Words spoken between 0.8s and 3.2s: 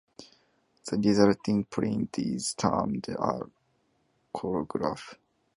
The resulting print is termed